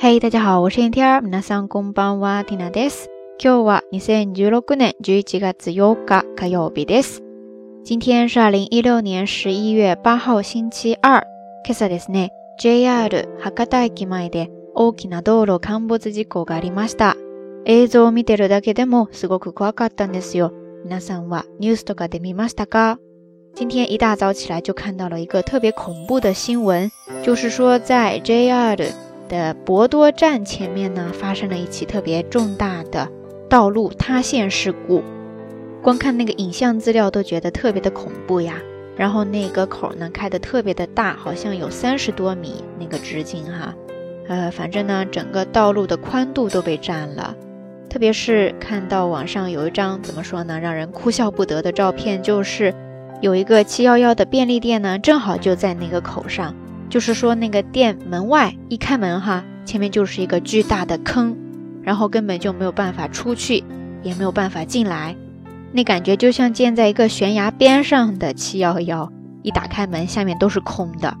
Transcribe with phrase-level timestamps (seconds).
[0.00, 3.10] Hey, 大家好，我是 n t 皆さんこんばんは、ティナです。
[3.42, 7.20] 今日は2016年11月8日火曜日です。
[7.84, 11.24] 今天是2016年11月8号星期二。
[11.66, 12.30] 今朝ですね、
[12.60, 17.16] JR 博多駅前で大きな道路陥没事故がありました。
[17.64, 20.52] 映像を見てるだけでもすごく怖かったんですよ。
[20.84, 22.98] 皆さんはニュースとかで見ましたか
[23.58, 26.88] 今天一大早起来就看到了一个特别恐怖的新闻，
[27.24, 28.76] 就是说在 JR
[29.28, 33.08] 的博多站前面呢，发生了一起特别重大的
[33.48, 35.04] 道路塌陷事故。
[35.80, 38.54] 光看那个影像资料都觉得特别的恐怖呀。
[38.96, 43.72] 然后那个口呢开的特别的大，好像有三十多米那个直径哈。
[44.26, 47.36] 呃，反正呢整个道路的宽度都被占了。
[47.88, 52.74] 特别是看到网上有一张怎么说呢，让人哭笑不得的照片，就是
[53.20, 56.52] 有一个七幺幺的便利店呢，正好就在那个口上。
[56.90, 61.36] 就是说，那个店门外一开门哈，前面就是一个巨大的坑，
[61.82, 63.62] 然后根本就没有办法出去，
[64.02, 65.14] 也没有办法进来，
[65.72, 71.14] 那感觉就像建在一个悬崖边上的七幺幺，一打开门下面都是空的。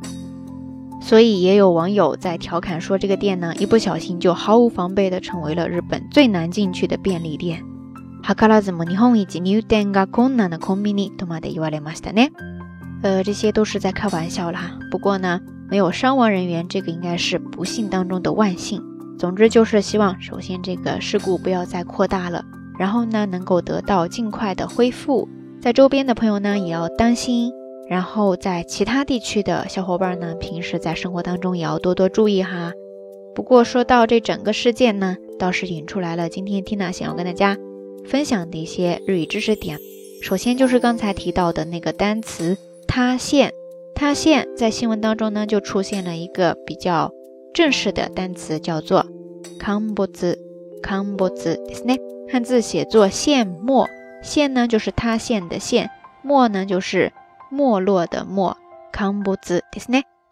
[1.02, 7.62] 所以也有网友在调侃说，这个店呢，一不小心就毫无防备地成为了日本最难进去的便利店。
[8.24, 12.30] ハカラズモニホンイジニウテンが困難なコンビニとまで言われましたね。
[13.02, 14.72] 呃，这些都是在开玩笑啦。
[14.90, 15.38] 不过呢。
[15.70, 18.82] 没有伤亡人员，这个应该是不幸当中的万幸。
[19.18, 22.42] 总之就是希望，首先这个事故不要再扩大了，
[22.78, 25.28] 然后呢能够得到尽快的恢复。
[25.60, 27.52] 在周边的朋友呢也要当心，
[27.88, 32.72] 然后在其他地区的小伙伴呢，平时在生活当中也要多多注意哈。
[33.34, 37.56] 不过说到这整个事件呢，倒是引出来了今天缇娜想要跟大家
[38.06, 39.78] 分享的一些日语知识点。
[40.22, 42.56] 首先就是刚才提到的那个单词
[42.88, 43.52] “塌陷”。
[43.98, 47.10] 塌陷在新闻当中呢，就出现了一个比较
[47.52, 49.04] 正式的单词，叫做
[49.58, 53.88] 康 a n b u t b 汉字写作“陷没
[54.22, 55.90] ”，“陷”呢就是“塌陷”的“陷
[56.22, 57.12] ”，“没”呢就是
[57.50, 58.56] “没落”的“没”。
[58.92, 59.36] 康 a n b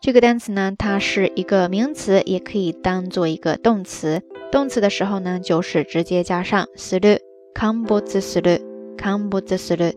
[0.01, 4.23] 这个单词呢，它是一个名词，也可以当做一个动词。
[4.53, 7.19] 动词的时候呢，就是直接加上“する
[7.53, 8.63] 康 a n b u t s u する
[8.97, 9.91] k a n b s する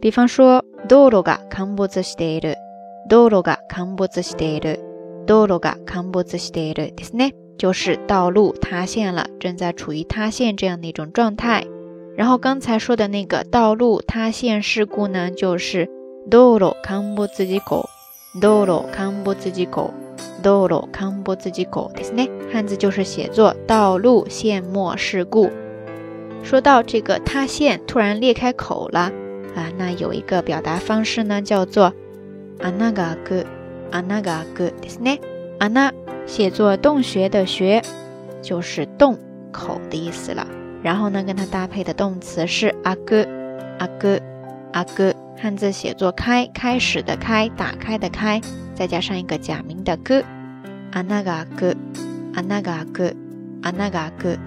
[0.00, 2.65] 比方说，道路が k a b s している。
[3.08, 4.80] Dolo ga k a る。
[5.26, 11.64] b 路が陥 s h て d る dolo ga kambuzi shi de, 是呢，就是道路塌陷了，正在处于塌陷这样的一种状态。
[12.16, 15.88] 然后刚才说的那个道路塌陷事故呢，就是
[16.28, 17.88] dolo kambuzi go,
[18.40, 19.94] dolo k a m b o
[20.42, 25.48] dolo k a b 汉字就是写作道路陷没事故。
[26.42, 29.12] 说到这个塌陷，突然裂开口了
[29.54, 31.92] 啊，那有一个表达方式呢，叫做。
[32.56, 34.22] 啊那个啊那个啊那
[34.54, 34.66] 个，
[35.58, 35.92] 啊那
[36.26, 37.82] 写作洞穴的穴，
[38.42, 39.18] 就是洞
[39.52, 40.46] 口的意思了。
[40.82, 43.22] 然后呢，跟它搭配的动词是啊个
[43.78, 44.18] 啊个
[44.72, 48.40] 啊个，汉字写作开开始的开，打开的开，
[48.74, 50.22] 再加上一个假名的个，
[50.92, 51.72] 啊那个啊个
[52.34, 53.08] 啊那个啊个
[53.62, 54.38] 啊那个啊个，啊那个啊个，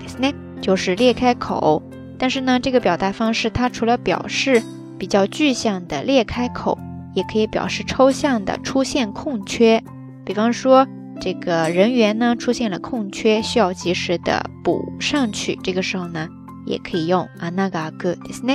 [0.62, 1.82] 就是裂开口。
[2.18, 4.62] 但是呢，这个表达方式它除了表示
[4.98, 6.78] 比较具象的裂开口。
[7.14, 9.84] 也可以表示抽象的出现空缺，
[10.26, 10.88] 比方说
[11.22, 15.58] 这个人员呢出现了空缺，需要及时的补上去。
[15.64, 16.28] 这个时候呢，
[16.66, 18.54] 也可以用啊那个啊个的是呢。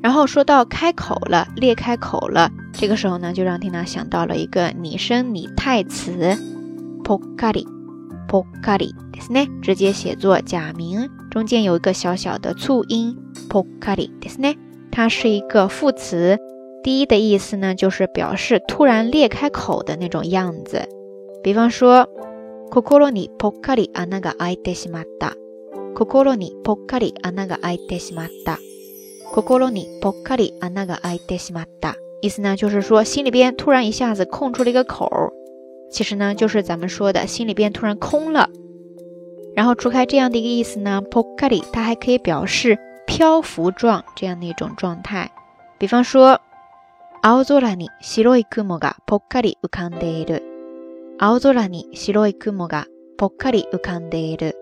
[0.00, 2.50] 然后说到开口了，裂开口了。
[2.72, 6.36] 这个时候呢，就让缇娜想到了一个拟声拟态词
[7.02, 7.66] ，pokari
[8.28, 13.16] pokari 的是呢，直接写作假名，中间有一个小小的促音
[13.50, 14.54] ，pokari 的是呢，
[14.92, 16.38] 它是一个副词。
[16.88, 20.88] 第一的意思呢，就是表示突然裂开口的那种样子，
[21.44, 22.16] 比方说，心里
[23.28, 23.52] 突
[33.70, 35.10] 然一下子空出了一个口，
[35.90, 38.48] 其实呢就是咱们说的心里边突然空了。
[39.54, 41.08] 然后除开这样的一个意思呢，a
[41.50, 45.30] r i 它还可以表示漂浮状这样的一种状态，
[45.78, 46.40] 比方说。
[47.20, 50.42] 青空に白い雲がぽっかり浮んでいる。
[51.18, 52.86] 青空に白い雲が
[53.16, 54.54] ぽっかり浮んでいる。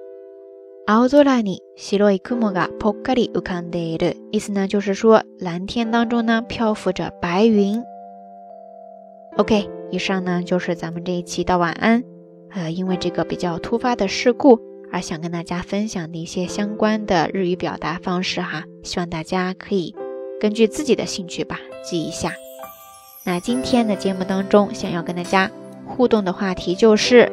[0.87, 4.17] 青空に白い雲がぽっかり浮んでいる。
[4.33, 7.83] 意思呢，就是说蓝天当中呢漂浮着白云。
[9.37, 12.03] OK，以上呢就是咱们这一期的晚安。
[12.53, 14.59] 呃，因为这个比较突发的事故，
[14.91, 19.95] 而想跟大家分享的一些相关的日语表达方式哈，希望大家可以
[20.41, 22.31] 根据自己的兴趣吧记一下。
[23.29, 25.51] 那今天的节目当中，想要跟大家
[25.85, 27.33] 互动的话题就是，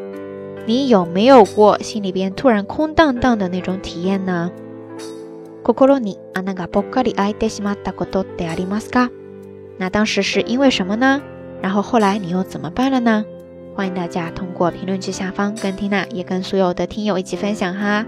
[0.66, 4.52] 你有没有过心里边突然空荡荡的那种体验呢？
[9.78, 11.22] 那当时是因为什么呢？
[11.62, 13.24] 然后后来你又怎么办了呢？
[13.76, 18.04] 欢迎大家通过评论区下方跟缇娜，也跟所有的听友一起分享哈。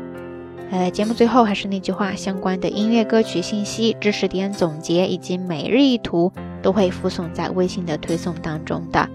[0.71, 6.31] 呃，节目最后还是那句话，相关的音乐歌曲信息、知识点总结以及每日一图。
[6.65, 9.07] 都会附送在微信的推送当中的。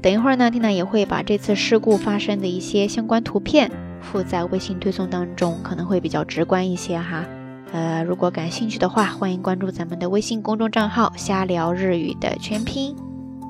[0.00, 3.70] 等一会儿呢，丁娜也会把这次事故发生的一些相关图片
[4.00, 7.26] 附在微信推送当中，可能会比较直观一些哈。
[7.72, 12.96] 呃，如果感兴趣的话，欢迎关注咱们的微信公众账号“瞎聊日语”的全拼。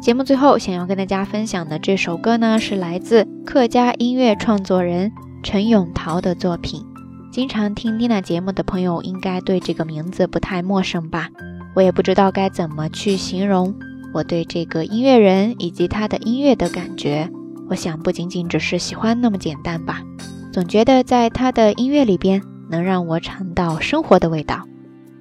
[0.03, 5.13] 节目最后想要跟大家分享的这首歌呢，是来自客家音乐创作人
[5.45, 6.85] 陈永桃的作品。
[7.31, 11.29] 经常听丁娜节目的朋友应该对这个名字不太陌生吧。
[11.77, 13.75] 我也不知道该怎么去形容
[14.15, 17.29] 我对这个音乐人以及他的音乐的感觉。
[17.69, 20.01] 我想不仅仅只是喜欢那么简单吧，
[20.55, 22.41] 总觉得在他的音乐里边
[22.71, 24.63] 能让我尝到生活的味道。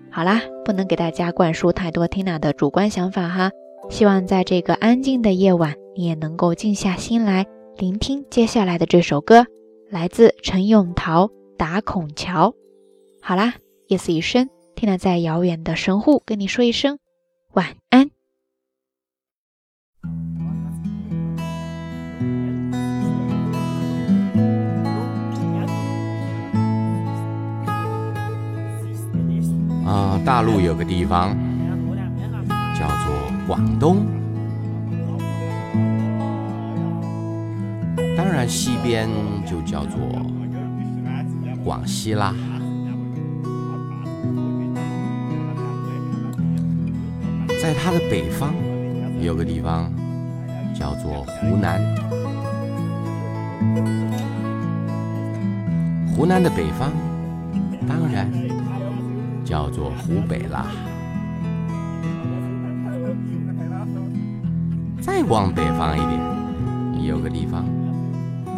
[0.09, 3.51] 好啦，不能给大家灌输太多 Tina 的主观想法哈。
[3.89, 7.45] 希望在这个安静的夜晚，你也能够静下心来
[7.77, 9.45] 聆听接下来的这首歌，
[9.89, 12.51] 来自陈永桃《打孔桥》。
[13.21, 13.55] 好啦
[13.89, 14.47] ，Yes 一声。
[14.87, 16.99] 那在遥远的神户跟你说一声
[17.53, 18.07] 晚安。
[29.87, 31.35] 啊，大陆有个地方
[32.79, 33.15] 叫做
[33.47, 34.05] 广东，
[38.15, 39.09] 当然西边
[39.49, 39.97] 就叫做
[41.63, 42.35] 广西啦。
[47.67, 48.53] 在它的北方，
[49.23, 49.91] 有个地方
[50.71, 51.81] 叫做湖南。
[56.15, 56.91] 湖南的北方，
[57.89, 58.31] 当然
[59.43, 60.67] 叫做湖北啦。
[65.01, 66.05] 再往北方一
[66.97, 67.65] 点，有个地方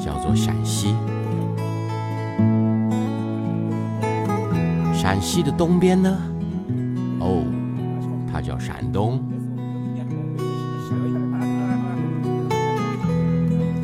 [0.04, 0.94] 叫做陕西。
[4.94, 6.18] 陕西的东边呢？
[7.22, 7.42] 哦。
[8.32, 9.24] 它叫山东，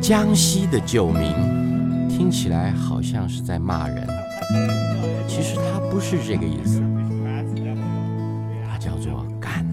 [0.00, 4.06] 江西的旧名，听起来好像是在骂人，
[5.26, 6.80] 其实它不是这个意思，
[8.68, 9.64] 它叫做干。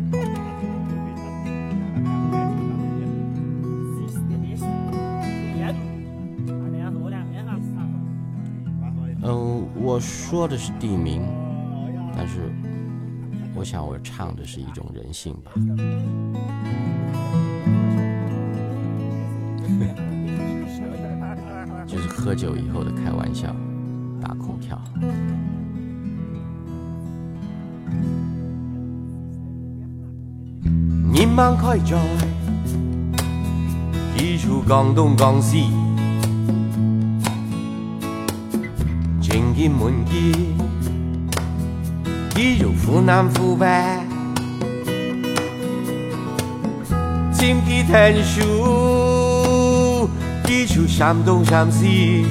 [9.23, 11.21] 嗯，我说的是地名，
[12.15, 12.51] 但是。
[13.61, 15.51] 我想，我唱的是一种人性吧，
[21.85, 23.55] 就是喝酒以后的开玩笑，
[24.19, 24.81] 打空调。
[30.63, 31.99] 人忙开债，
[34.17, 35.69] 四处讲东讲西，
[39.21, 40.57] 情义满意。
[42.91, 43.65] 苦男苦病。
[47.31, 50.09] 尖几听书，
[50.43, 52.25] 几处山东山西，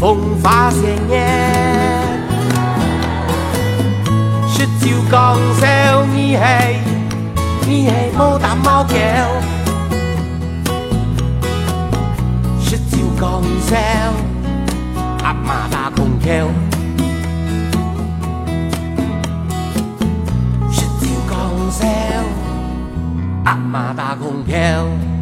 [0.00, 1.56] phong phá sẽ nhé
[4.56, 6.76] Shit chiều còn gieo nghi hay
[7.68, 9.26] nghi hay mô tạm mau kéo
[12.66, 13.42] Shit chiều còn
[15.48, 16.48] mà ta cùng theo
[20.76, 22.22] Shit chiều còn gieo
[23.44, 25.17] áp mà ta cùng theo